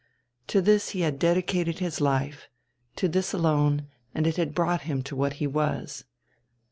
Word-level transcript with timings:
To 0.47 0.63
this 0.63 0.89
he 0.97 1.01
had 1.01 1.19
dedicated 1.19 1.77
his 1.77 2.01
life, 2.01 2.49
to 2.95 3.07
this 3.07 3.33
alone, 3.33 3.85
and 4.15 4.25
it 4.25 4.37
had 4.37 4.55
brought 4.55 4.81
him 4.81 5.03
to 5.03 5.15
what 5.15 5.33
he 5.33 5.45
was. 5.45 6.05